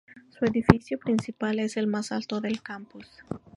[0.29, 3.05] Su edificio principal es el más alto del campus.